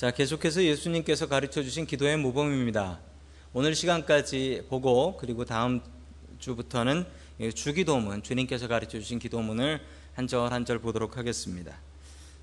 [0.00, 3.00] 자, 계속해서 예수님께서 가르쳐 주신 기도의 모범입니다.
[3.52, 5.82] 오늘 시간까지 보고 그리고 다음
[6.38, 7.04] 주부터는
[7.54, 9.78] 주기도문, 주님께서 가르쳐 주신 기도문을
[10.14, 11.76] 한 절 한 절 보도록 하겠습니다.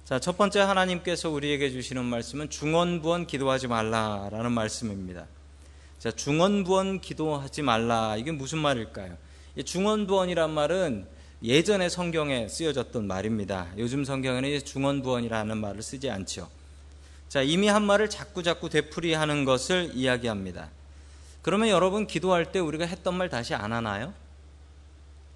[0.06, 5.26] 자, 첫 번째 하나님께서 우리에게 주시는 말씀은 중언부언 기도하지 말라라는 말씀입니다.
[5.98, 8.18] 자, 중언부언 기도하지 말라.
[8.18, 9.18] 이게 무슨 말일까요?
[9.66, 11.08] 중언부언이란 말은
[11.42, 13.70] 예전의 성경에 쓰여졌던 말입니다.
[13.80, 16.56] 요즘 성경에는 중언부언이라는 말을 쓰지 않죠.
[17.30, 20.70] 자, 이미 한 말을 자꾸 자꾸 되풀이하는 것을 이야기합니다.
[21.42, 24.14] 그러면 여러분 기도할 때 우리가 했던 말 다시 안 하나요?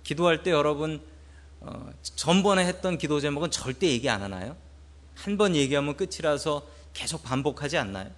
[0.04, 1.02] 기도할 때 여러분
[1.60, 4.56] 어, 전번에 했던 기도 제목은 절대 얘기 안 하나요?
[5.16, 8.10] 한 번 얘기하면 끝이라서 계속 반복하지 않나요?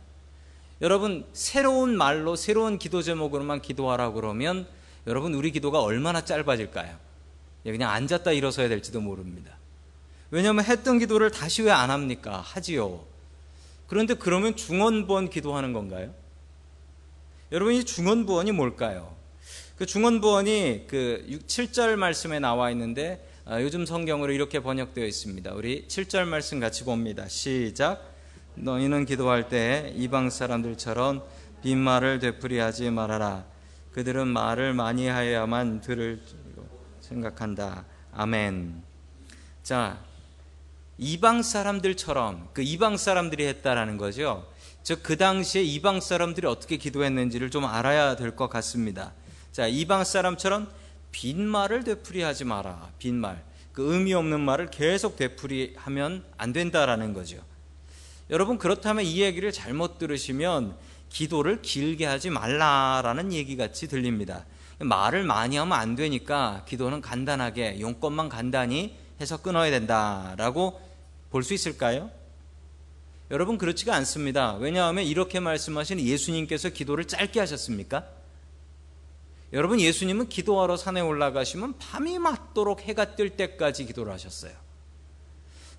[0.81, 4.67] 여러분 새로운 말로 새로운 기도 제목으로만 기도하라 그러면
[5.08, 6.98] 여러분 우리 기도가 얼마나 짧아질까요?
[7.66, 9.58] 예, 그냥 앉았다 일어서야 될지도 모릅니다.
[10.31, 12.40] 왜냐하면 했던 기도를 다시 왜 안 합니까?
[12.40, 13.03] 하지요.
[13.93, 16.15] 그런데 그러면 중언부언 기도하는 건가요?
[17.52, 19.16] 여러분 이 중언부언이 뭘까요?
[19.77, 25.53] 그 중언부언이 그 7절 말씀에 나와 있는데 아, 요즘 성경으로 이렇게 번역되어 있습니다.
[25.53, 27.27] 우리 7절 말씀 같이 봅니다.
[27.27, 28.16] 시작.
[28.55, 31.22] 너희는 기도할 때 이방 사람들처럼
[31.61, 33.45] 빈말을 되풀이하지 말아라.
[33.91, 36.19] 그들은 말을 많이 하여야만 들을
[37.00, 37.85] 생각한다.
[38.11, 38.81] 아멘.
[39.61, 40.03] 자,
[40.97, 44.47] 이방 사람들처럼 그 이방 사람들이 했다라는 거죠.
[44.83, 49.13] 즉 그 당시에 이방 사람들이 어떻게 기도했는지를 좀 알아야 될 것 같습니다.
[49.52, 50.69] 자, 이방 사람처럼
[51.11, 52.89] 빈말을 되풀이하지 마라.
[53.00, 53.41] 빈말.
[53.72, 57.38] 그 의미 없는 말을 계속 되풀이하면 안 된다라는 거죠.
[58.30, 60.75] 여러분 그렇다면 이 얘기를 잘못 들으시면
[61.09, 64.45] 기도를 길게 하지 말라라는 얘기 같이 들립니다.
[64.80, 70.79] 말을 많이 하면 안 되니까 기도는 간단하게 용건만 간단히 해서 끊어야 된다라고
[71.31, 72.11] 볼 수 있을까요?
[73.31, 74.53] 여러분 그렇지가 않습니다.
[74.57, 78.07] 왜냐하면 이렇게 말씀하시는 예수님께서 기도를 짧게 하셨습니까?
[79.53, 84.51] 여러분 예수님은 기도하러 산에 올라가시면 밤이 맞도록 해가 뜰 때까지 기도를 하셨어요.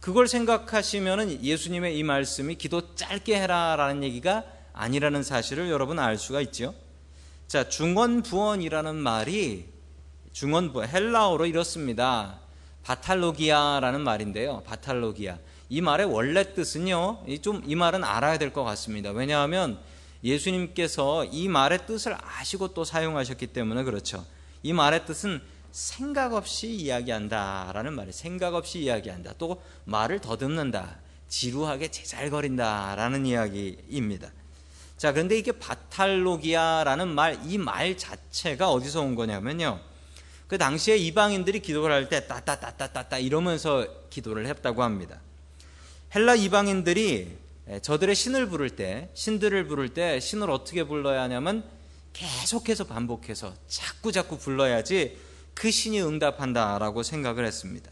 [0.01, 6.75] 그걸 생각하시면 예수님의 이 말씀이 기도 짧게 해라라는 얘기가 아니라는 사실을 여러분 알 수가 있죠.
[7.47, 9.69] 자, 중언부언이라는 말이
[10.33, 12.41] 중언부 헬라어로 이렇습니다.
[12.85, 14.63] 바탈로기아라는 말인데요.
[14.67, 15.39] 바탈로기아.
[15.71, 17.25] 이 말의 원래 뜻은요.
[17.43, 19.11] 좀 이 말은 알아야 될 것 같습니다.
[19.11, 19.79] 왜냐하면
[20.23, 24.25] 예수님께서 이 말의 뜻을 아시고 또 사용하셨기 때문에 그렇죠.
[24.63, 25.41] 이 말의 뜻은
[25.73, 29.35] 생각 없이 이야기한다라는 말이 생각 없이 이야기한다.
[29.39, 30.99] 또 말을 더듬는다.
[31.29, 34.31] 지루하게 제잘거린다라는 이야기입니다.
[34.97, 39.81] 자, 그런데 이게 바탈로기아라는 말, 이 말 자체가 어디서 온 거냐면요.
[40.47, 45.21] 그 당시에 이방인들이 기도를 할 때 따따따따따따 이러면서 기도를 했다고 합니다.
[46.15, 47.37] 헬라 이방인들이
[47.81, 51.65] 저들의 신을 부를 때, 신들을 부를 때 신을 어떻게 불러야 하냐면
[52.13, 55.19] 계속해서 반복해서 자꾸 자꾸 불러야지
[55.55, 57.91] 그 신이 응답한다라고 생각을 했습니다.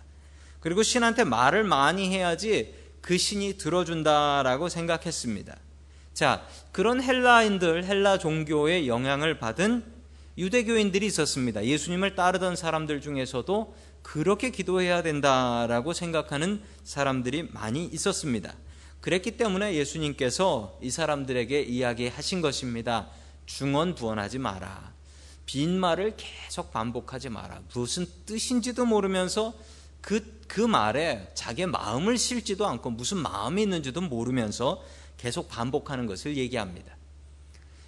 [0.60, 5.56] 그리고 신한테 말을 많이 해야지 그 신이 들어준다라고 생각했습니다.
[6.14, 9.84] 자, 그런 헬라인들, 헬라 종교의 영향을 받은
[10.38, 11.64] 유대교인들이 있었습니다.
[11.64, 18.54] 예수님을 따르던 사람들 중에서도 그렇게 기도해야 된다라고 생각하는 사람들이 많이 있었습니다.
[19.00, 23.08] 그랬기 때문에 예수님께서 이 사람들에게 이야기하신 것입니다.
[23.46, 24.92] 중언부언하지 마라.
[25.44, 27.62] 빈말을 계속 반복하지 마라.
[27.74, 29.54] 무슨 뜻인지도 모르면서
[30.00, 34.82] 그, 그 말에 자기의 마음을 실지도 않고 무슨 마음이 있는지도 모르면서
[35.16, 36.96] 계속 반복하는 것을 얘기합니다.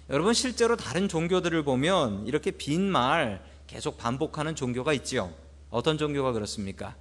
[0.09, 5.33] 여러분 실제로 다른 종교들을 보면 이렇게 빈 말 계속 반복하는 종교가 있지요.
[5.71, 6.95] 어떤 종교가 그렇습니까?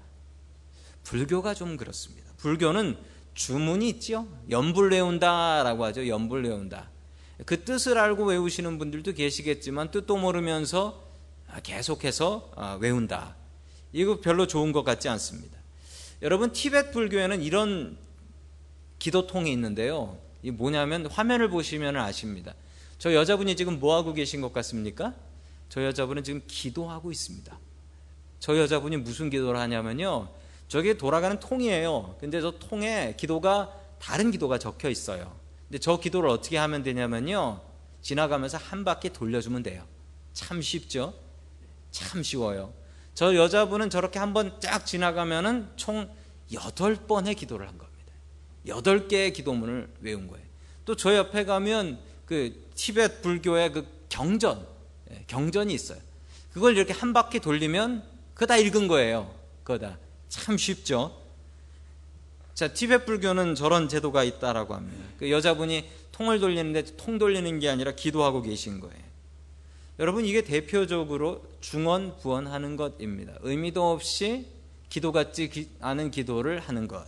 [1.02, 2.32] 불교가 좀 그렇습니다.
[2.38, 2.96] 불교는
[3.34, 4.26] 주문이 있죠.
[4.48, 6.08] 연불 외운다라고 하죠.
[6.08, 6.88] 연불 외운다.
[7.44, 11.04] 그 뜻을 알고 외우시는 분들도 계시겠지만 뜻도 모르면서
[11.62, 13.36] 계속해서 아, 외운다.
[13.92, 15.58] 이거 별로 좋은 것 같지 않습니다.
[16.22, 17.98] 여러분 티베트 불교에는 이런
[18.98, 20.18] 기도통이 있는데요.
[20.42, 22.54] 이 뭐냐면 화면을 보시면 아십니다.
[23.04, 25.12] 저 여자분이 지금 뭐 하고 계신 것 같습니까?
[25.68, 27.60] 저 여자분은 지금 기도하고 있습니다.
[28.40, 30.30] 저 여자분이 무슨 기도를 하냐면요.
[30.68, 32.16] 저게 돌아가는 통이에요.
[32.18, 35.36] 근데 저 통에 기도가 다른 기도가 적혀 있어요.
[35.68, 37.60] 근데 저 기도를 어떻게 하면 되냐면요.
[38.00, 39.84] 지나가면서 한 바퀴 돌려주면 돼요.
[40.32, 41.12] 참 쉽죠?
[41.90, 42.72] 참 쉬워요.
[43.12, 46.08] 저 여자분은 저렇게 한번 쫙 지나가면은 총
[46.50, 48.14] 8번의 기도를 한 겁니다.
[48.66, 50.46] 여덟 개의 기도문을 외운 거예요.
[50.86, 54.66] 또 저 옆에 가면 그 티벳 불교의 그 경전,
[55.10, 55.98] 예, 경전이 있어요.
[56.52, 58.04] 그걸 이렇게 한 바퀴 돌리면
[58.34, 59.34] 그거 다 읽은 거예요.
[59.62, 59.98] 그거 다.
[60.28, 61.24] 참 쉽죠?
[62.54, 65.04] 자, 티베트 불교는 저런 제도가 있다라고 합니다.
[65.18, 69.04] 그 여자분이 통을 돌리는데 통 돌리는 게 아니라 기도하고 계신 거예요.
[69.98, 73.34] 여러분 이게 대표적으로 중언 부언하는 것입니다.
[73.40, 74.46] 의미도 없이
[74.88, 77.04] 기도 같지 않은 기도를 하는 것.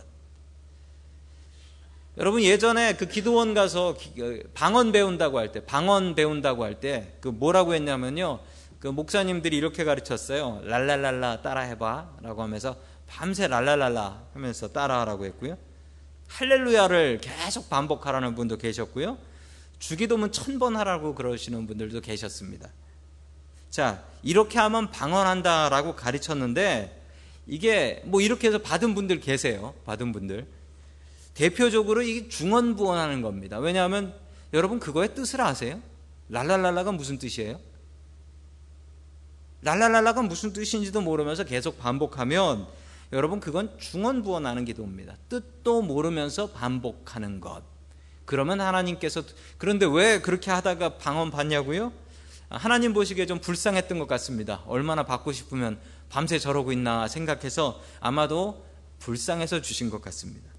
[2.17, 3.95] 여러분 예전에 그 기도원 가서 어,
[4.55, 8.39] 방언 배운다고 할 때, 방언 배운다고 할 때 그 뭐라고 했냐면요.
[8.79, 10.61] 그 목사님들이 이렇게 가르쳤어요.
[10.63, 12.75] 랄랄랄라 따라 해 봐라고 하면서
[13.07, 15.57] 밤새 랄랄랄라 하면서 따라하라고 했고요.
[16.27, 19.17] 할렐루야를 계속 반복하라는 분도 계셨고요.
[19.79, 22.69] 주기도문 천 번 하라고 그러시는 분들도 계셨습니다.
[23.69, 26.99] 자, 이렇게 하면 방언한다라고 가르쳤는데
[27.45, 29.73] 이게 뭐 이렇게 해서 받은 분들 계세요.
[29.85, 30.47] 받은 분들.
[31.37, 33.59] 대표적으로 이게 중언부언하는 겁니다.
[33.59, 34.11] 왜냐하면
[34.53, 35.79] 여러분 그거의 뜻을 아세요?
[36.29, 37.59] 랄랄랄라가 무슨 뜻이에요?
[39.61, 42.65] 랄랄랄라가 무슨 뜻인지도 모르면서 계속 반복하면
[43.13, 45.15] 여러분 그건 중언부언하는 기도입니다.
[45.29, 47.61] 뜻도 모르면서 반복하는 것.
[48.25, 49.21] 그러면 하나님께서
[49.59, 51.93] 그런데 왜 그렇게 하다가 방언 받냐고요?
[52.49, 54.63] 하나님 보시기에 좀 불쌍했던 것 같습니다.
[54.65, 55.79] 얼마나 받고 싶으면
[56.09, 58.65] 밤새 저러고 있나 생각해서 아마도
[58.99, 60.56] 불쌍해서 주신 것 같습니다.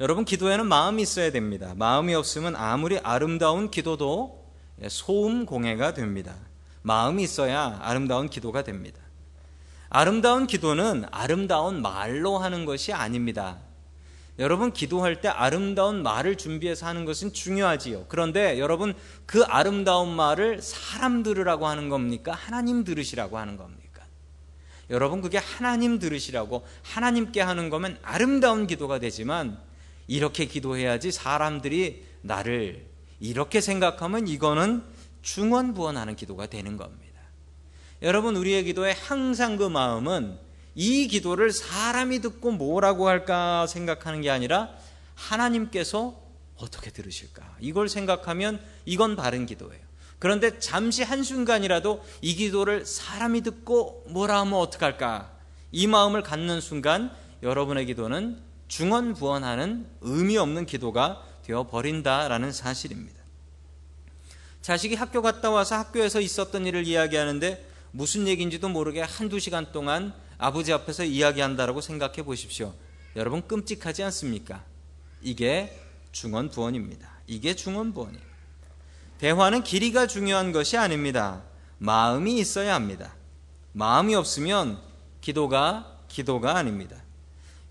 [0.00, 1.74] 여러분 기도에는 마음이 있어야 됩니다.
[1.76, 4.50] 마음이 없으면 아무리 아름다운 기도도
[4.88, 6.34] 소음 공해가 됩니다.
[6.80, 8.98] 마음이 있어야 아름다운 기도가 됩니다.
[9.90, 13.58] 아름다운 기도는 아름다운 말로 하는 것이 아닙니다.
[14.38, 18.06] 여러분 기도할 때 아름다운 말을 준비해서 하는 것은 중요하지요.
[18.08, 18.94] 그런데 여러분
[19.26, 22.32] 그 아름다운 말을 사람 들으라고 하는 겁니까?
[22.32, 24.04] 하나님 들으시라고 하는 겁니까?
[24.88, 29.58] 여러분 그게 하나님 들으시라고 하나님께 하는 거면 아름다운 기도가 되지만
[30.10, 32.84] 이렇게 기도해야지 사람들이 나를
[33.20, 34.82] 이렇게 생각하면 이거는
[35.22, 37.20] 중언부언하는 기도가 되는 겁니다.
[38.02, 40.36] 여러분 우리의 기도에 항상 그 마음은
[40.74, 44.70] 이 기도를 사람이 듣고 뭐라고 할까 생각하는 게 아니라
[45.14, 46.20] 하나님께서
[46.56, 47.58] 어떻게 들으실까?
[47.60, 49.80] 이걸 생각하면 이건 바른 기도예요.
[50.18, 55.30] 그런데 잠시 한순간이라도 이 기도를 사람이 듣고 뭐라 하면 어떡할까?
[55.70, 57.12] 이 마음을 갖는 순간
[57.44, 63.20] 여러분의 기도는 중언부언하는 의미 없는 기도가 되어 버린다라는 사실입니다.
[64.62, 70.72] 자식이 학교 갔다 와서 학교에서 있었던 일을 이야기하는데 무슨 얘기인지도 모르게 한두 시간 동안 아버지
[70.72, 72.72] 앞에서 이야기한다라고 생각해 보십시오.
[73.16, 74.64] 여러분 끔찍하지 않습니까?
[75.20, 75.76] 이게
[76.12, 77.10] 중언부언입니다.
[77.26, 78.30] 이게 중언부언이에요.
[79.18, 81.42] 대화는 길이가 중요한 것이 아닙니다.
[81.78, 83.16] 마음이 있어야 합니다.
[83.72, 84.80] 마음이 없으면
[85.20, 87.02] 기도가 기도가 아닙니다.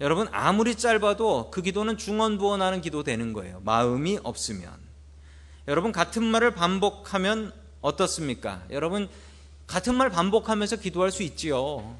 [0.01, 3.61] 여러분 아무리 짧아도 그 기도는 중언부언하는 기도 되는 거예요.
[3.65, 4.71] 마음이 없으면.
[5.67, 8.63] 여러분 같은 말을 반복하면 어떻습니까?
[8.71, 9.09] 여러분
[9.67, 11.95] 같은 말 반복하면서 기도할 수 있지요.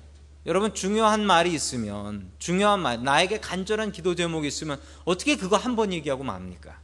[0.45, 5.91] 여러분 중요한 말이 있으면 중요한 말 나에게 간절한 기도 제목이 있으면 어떻게 그거 한 번
[5.93, 6.79] 얘기하고 맙니까?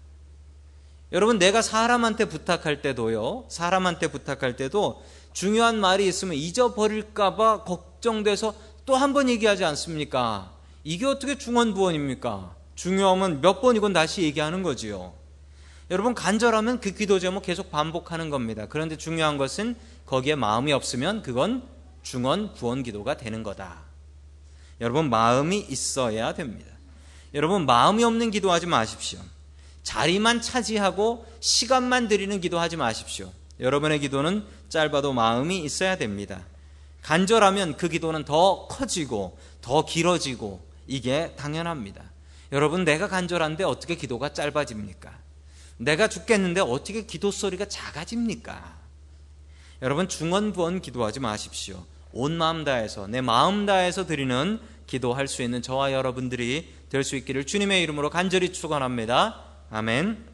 [1.14, 3.46] 여러분 내가 사람한테 부탁할 때도요.
[3.48, 5.02] 사람한테 부탁할 때도
[5.32, 8.54] 중요한 말이 있으면 잊어버릴까 봐 걱정돼서
[8.86, 10.52] 또 한 번 얘기하지 않습니까?
[10.88, 12.56] 이게 어떻게 중언부언입니까?
[12.76, 15.16] 중요하면 몇 번이건 다시 얘기하는 거지요.
[15.90, 18.68] 여러분 간절하면 그 기도 제목 계속 반복하는 겁니다.
[18.70, 21.64] 그런데 중요한 것은 거기에 마음이 없으면 그건
[22.04, 23.82] 중언 부언 기도가 되는 거다.
[24.80, 26.72] 여러분 마음이 있어야 됩니다.
[27.34, 29.20] 여러분 마음이 없는 기도하지 마십시오.
[29.82, 33.32] 자리만 차지하고 시간만 드리는 기도하지 마십시오.
[33.60, 36.46] 여러분의 기도는 짧아도 마음이 있어야 됩니다.
[37.02, 42.04] 간절하면 그 기도는 더 커지고 더 길어지고 이게 당연합니다.
[42.52, 45.18] 여러분 내가 간절한데 어떻게 기도가 짧아집니까?
[45.78, 48.78] 내가 죽겠는데 어떻게 기도 소리가 작아집니까?
[49.82, 51.86] 여러분 중언부언 기도하지 마십시오.
[52.14, 57.46] 온 마음 다해서 내 마음 다해서 드리는 기도할 수 있는 저와 여러분들이 될 수 있기를
[57.46, 59.44] 주님의 이름으로 간절히 축원합니다.
[59.70, 60.26] 아멘.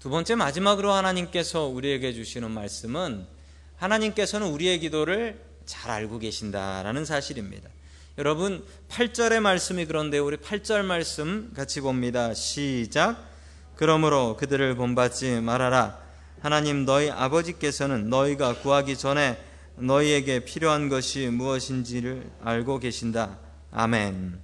[0.00, 3.26] 두 번째 마지막으로 하나님께서 우리에게 주시는 말씀은
[3.76, 7.70] 하나님께서는 우리의 기도를 잘 알고 계신다라는 사실입니다.
[8.16, 12.32] 여러분 8절의 말씀이 그런데 우리 8절 말씀 같이 봅니다.
[12.32, 13.16] 시작.
[13.74, 15.98] 그러므로 그들을 본받지 말아라.
[16.40, 19.36] 하나님 너희 아버지께서는 너희가 구하기 전에
[19.76, 23.38] 너희에게 필요한 것이 무엇인지를 알고 계신다.
[23.72, 24.38] 아멘.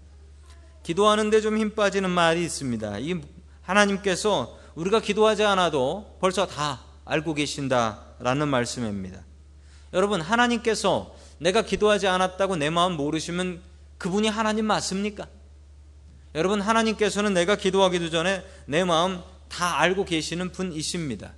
[0.83, 2.99] 기도하는데 좀 힘 빠지는 말이 있습니다.
[2.99, 3.21] 이
[3.63, 9.21] 하나님께서 우리가 기도하지 않아도 벌써 다 알고 계신다라는 말씀입니다.
[9.93, 13.61] 여러분, 하나님께서 내가 기도하지 않았다고 내 마음 모르시면
[13.99, 15.27] 그분이 하나님 맞습니까?
[16.35, 21.33] 여러분, 하나님께서는 내가 기도하기도 전에 내 마음 다 알고 계시는 분이십니다.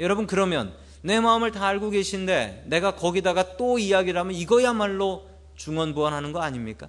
[0.00, 6.40] 여러분, 그러면 내 마음을 다 알고 계신데 내가 거기다가 또 이야기를 하면 이거야말로 중언부언하는 거
[6.40, 6.88] 아닙니까?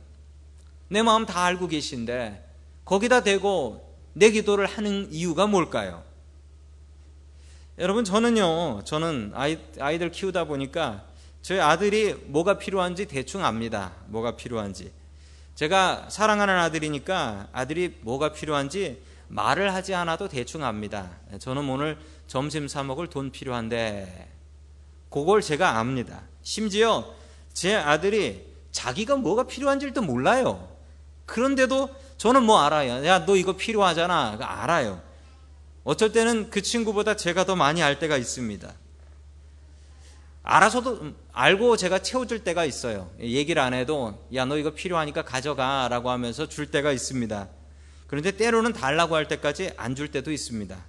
[0.88, 2.48] 내 마음 다 알고 계신데
[2.86, 6.04] 거기다 대고 내 기도를 하는 이유가 뭘까요?
[7.80, 11.04] 여러분 저는요 저는 아이, 아이들 키우다 보니까
[11.44, 13.92] 저희 아들이 뭐가 필요한지 대충 압니다.
[14.08, 14.94] 뭐가 필요한지.
[15.56, 21.12] 제가 사랑하는 아들이니까 아들이 뭐가 필요한지 말을 하지 않아도 대충 압니다.
[21.40, 21.98] 저는 오늘
[22.28, 24.32] 점심 사 먹을 돈 필요한데.
[25.10, 26.22] 그걸 제가 압니다.
[26.44, 27.14] 심지어
[27.52, 30.70] 제 아들이 자기가 뭐가 필요한지도 몰라요.
[31.26, 33.06] 그런데도 저는 뭐 알아요?
[33.06, 34.38] 야 너 이거 필요하잖아.
[34.40, 35.02] 알아요.
[35.84, 38.74] 어쩔 때는 그 친구보다 제가 더 많이 알 때가 있습니다.
[40.44, 43.10] 알아서도 음, 알고 제가 채워줄 때가 있어요.
[43.20, 47.48] 얘기를 안 해도 야 너 이거 필요하니까 가져가라고 하면서 줄 때가 있습니다.
[48.08, 50.86] 그런데 때로는 달라고 할 때까지 안 줄 때도 있습니다.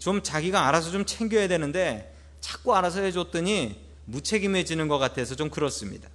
[0.00, 6.08] 좀 자기가 알아서 좀 챙겨야 되는데 자꾸 알아서 해줬더니 무책임해지는 것 같아서 좀 그렇습니다.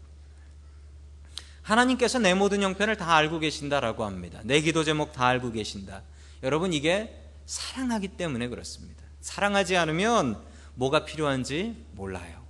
[1.61, 4.39] 하나님께서 내 모든 형편을 다 알고 계신다라고 합니다.
[4.43, 6.01] 내 기도 제목 다 알고 계신다.
[6.43, 9.03] 여러분 이게 사랑하기 때문에 그렇습니다.
[9.21, 10.41] 사랑하지 않으면
[10.75, 12.44] 뭐가 필요한지 몰라요.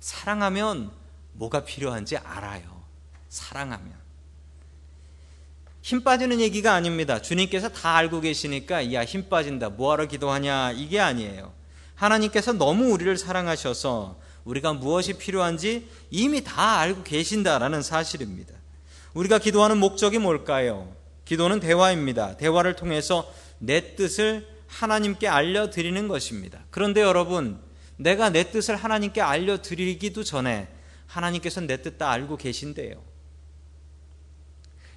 [0.00, 0.90] 사랑하면
[1.34, 2.82] 뭐가 필요한지 알아요.
[3.28, 3.92] 사랑하면.
[5.82, 7.22] 힘 빠지는 얘기가 아닙니다.
[7.22, 9.70] 주님께서 다 알고 계시니까, 야, 힘 빠진다.
[9.70, 10.72] 뭐하러 기도하냐?
[10.72, 11.52] 이게 아니에요.
[11.94, 18.54] 하나님께서 너무 우리를 사랑하셔서 우리가 무엇이 필요한지 이미 다 알고 계신다라는 사실입니다.
[19.14, 20.94] 우리가 기도하는 목적이 뭘까요?
[21.24, 22.36] 기도는 대화입니다.
[22.36, 26.60] 대화를 통해서 내 뜻을 하나님께 알려드리는 것입니다.
[26.70, 27.60] 그런데 여러분,
[28.00, 30.68] 내가 내 뜻을 하나님께 알려드리기도 전에
[31.06, 32.94] 하나님께서 내뜻 다 알고 계신데요.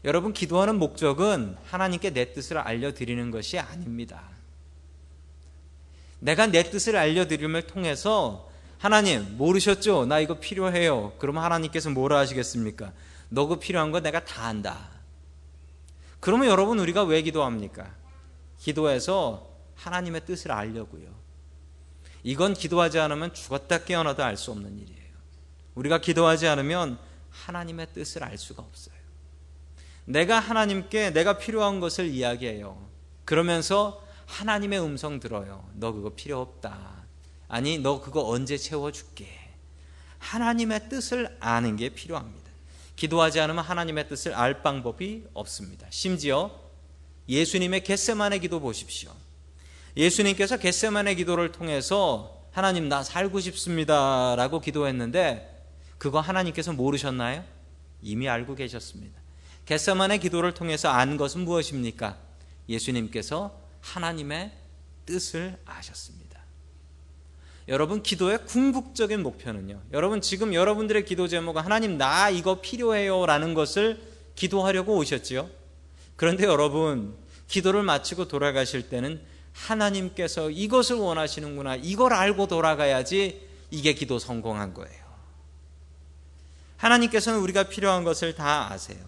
[0.06, 4.30] 여러분, 기도하는 목적은 하나님께 내 뜻을 알려드리는 것이 아닙니다.
[6.20, 10.06] 내가 내 뜻을 알려드림을 통해서 하나님, 모르셨죠?
[10.06, 11.14] 나 이거 필요해요.
[11.20, 12.94] 그러면 하나님께서 뭐라 하시겠습니까?
[13.28, 14.90] 너그 필요한 거 내가 다 안다.
[16.22, 17.94] 그러면 여러분, 우리가 왜 기도합니까?
[18.60, 21.23] 기도해서 하나님의 뜻을 알려고요.
[22.24, 25.14] 이건 기도하지 않으면 죽었다 깨어나도 알 수 없는 일이에요.
[25.76, 26.98] 우리가 기도하지 않으면
[27.30, 28.96] 하나님의 뜻을 알 수가 없어요.
[30.06, 32.90] 내가 하나님께 내가 필요한 것을 이야기해요.
[33.26, 35.68] 그러면서 하나님의 음성 들어요.
[35.74, 37.04] 너 그거 필요 없다.
[37.48, 39.28] 아니, 너 그거 언제 채워줄게.
[40.20, 42.44] 하나님의 뜻을 아는 게 필요합니다.
[42.96, 45.88] 기도하지 않으면 하나님의 뜻을 알 방법이 없습니다.
[45.90, 46.52] 심지어
[47.28, 49.12] 예수님의 겟세만의 기도 보십시오.
[49.96, 55.66] 예수님께서 겟세만의 기도를 통해서 하나님 나 살고 싶습니다라고 기도했는데
[55.98, 57.44] 그거 하나님께서 모르셨나요?
[58.02, 59.20] 이미 알고 계셨습니다.
[59.66, 62.18] 겟세만의 기도를 통해서 안 것은 무엇입니까?
[62.68, 64.52] 예수님께서 하나님의
[65.06, 66.42] 뜻을 아셨습니다.
[67.70, 69.82] 여러분 기도의 궁극적인 목표는요.
[69.94, 74.02] 여러분 지금 여러분들의 기도 제목은 하나님 나 이거 필요해요라는 것을
[74.36, 75.50] 기도하려고 오셨지요.
[76.16, 77.16] 그런데 여러분,
[77.48, 79.22] 기도를 마치고 돌아가실 때는
[79.54, 81.78] 하나님께서 이것을 원하시는구나.
[81.78, 85.04] 이걸 알고 돌아가야지 이게 기도 성공한 거예요.
[86.78, 89.00] 하나님께서는 우리가 필요한 것을 다 아세요.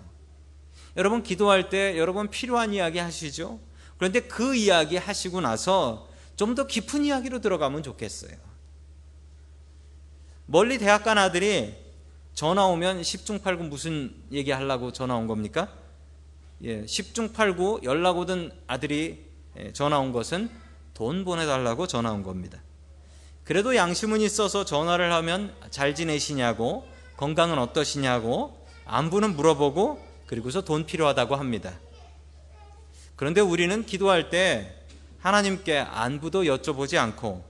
[0.96, 3.60] 여러분, 기도할 때 여러분 필요한 이야기 하시죠?
[3.98, 8.36] 그런데 그 이야기 하시고 나서 좀 더 깊은 이야기로 들어가면 좋겠어요.
[10.46, 11.76] 멀리 대학 간 아들이
[12.34, 15.74] 전화 오면 10중 8구 무슨 얘기 하려고 전화 온 겁니까?
[16.62, 19.25] 예, 10중 8구 연락 오던 아들이 예,
[19.74, 20.50] 전화 온 것은
[20.94, 22.60] 돈 보내달라고 전화 온 겁니다.
[23.44, 31.74] 그래도 양심은 있어서 전화를 하면 잘 지내시냐고 건강은 어떠시냐고 안부는 물어보고 그리고서 돈 필요하다고 합니다.
[33.16, 34.76] 그런데 우리는 기도할 때
[35.20, 37.46] 하나님께 안부도 여쭤보지 않고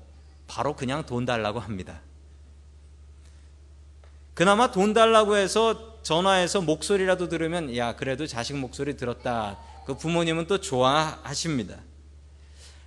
[0.47, 2.01] 바로 그냥 돈 달라고 합니다.
[4.33, 9.57] 그나마 돈 달라고 해서 전화해서 목소리라도 들으면 야 그래도 자식 목소리 들었다.
[9.85, 11.77] 그 부모님은 또 좋아하십니다.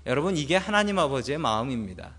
[0.09, 2.15] 여러분 이게 하나님 아버지의 마음입니다.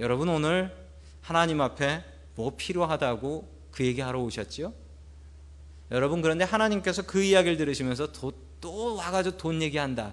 [0.00, 0.74] 여러분 오늘
[1.22, 2.04] 하나님 앞에
[2.34, 4.74] 뭐 필요하다고 그 얘기하러 오셨죠?
[5.92, 10.12] 여러분 그런데 하나님께서 그 이야기를 들으시면서 또, 또 와가지고 돈 얘기한다.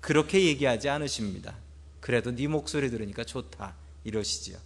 [0.00, 1.54] 그렇게 얘기하지 않으십니다.
[2.00, 4.58] 그래도 네 목소리 들으니까 좋다 이러시지요.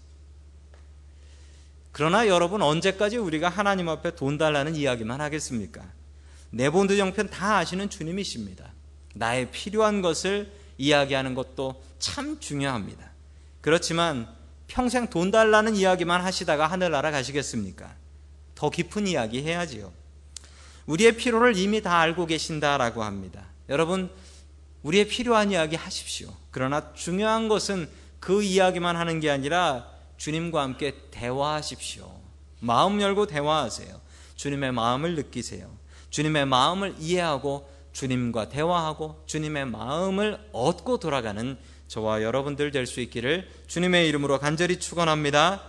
[1.93, 5.85] 그러나 여러분 언제까지 우리가 하나님 앞에 돈 달라는 이야기만 하겠습니까?
[6.49, 8.73] 내본드 형편 다 아시는 주님이십니다.
[9.14, 13.11] 나의 필요한 것을 이야기하는 것도 참 중요합니다.
[13.61, 14.28] 그렇지만
[14.66, 17.95] 평생 돈 달라는 이야기만 하시다가 하늘나라 가시겠습니까?
[18.54, 19.93] 더 깊은 이야기 해야지요.
[20.87, 23.47] 우리의 필요를 이미 다 알고 계신다라고 합니다.
[23.69, 24.11] 여러분,
[24.83, 26.35] 우리의 필요한 이야기 하십시오.
[26.50, 27.88] 그러나 중요한 것은
[28.21, 29.88] 그 이야기만 하는 게 아니라
[30.19, 32.11] 주님과 함께 대화하십시오.
[32.61, 34.00] 마음 열고 대화하세요.
[34.37, 35.71] 주님의 마음을 느끼세요.
[36.11, 41.56] 주님의 마음을 이해하고 주님과 대화하고 주님의 마음을 얻고 돌아가는
[41.88, 45.62] 저와 여러분들 될 수 있기를 주님의 이름으로 간절히 축원합니다.